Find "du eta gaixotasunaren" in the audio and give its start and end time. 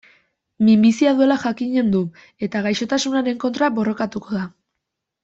1.95-3.37